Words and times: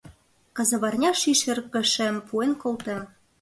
Казаварня 0.55 1.11
ший 1.19 1.37
шергашем 1.41 2.15
пуэн 2.27 2.51
колтем. 2.61 3.01